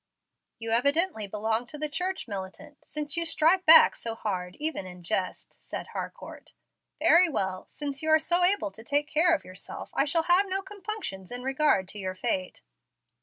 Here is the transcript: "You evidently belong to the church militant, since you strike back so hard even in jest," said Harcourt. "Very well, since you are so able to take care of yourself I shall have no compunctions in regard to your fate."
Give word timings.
"You 0.57 0.71
evidently 0.71 1.27
belong 1.27 1.67
to 1.67 1.77
the 1.77 1.87
church 1.87 2.27
militant, 2.27 2.83
since 2.85 3.15
you 3.15 3.23
strike 3.23 3.67
back 3.67 3.95
so 3.95 4.15
hard 4.15 4.55
even 4.59 4.87
in 4.87 5.03
jest," 5.03 5.61
said 5.61 5.89
Harcourt. 5.89 6.53
"Very 6.97 7.29
well, 7.29 7.67
since 7.67 8.01
you 8.01 8.09
are 8.09 8.17
so 8.17 8.43
able 8.43 8.71
to 8.71 8.83
take 8.83 9.05
care 9.07 9.35
of 9.35 9.45
yourself 9.45 9.91
I 9.93 10.05
shall 10.05 10.23
have 10.23 10.47
no 10.47 10.63
compunctions 10.63 11.31
in 11.31 11.43
regard 11.43 11.87
to 11.89 11.99
your 11.99 12.15
fate." 12.15 12.63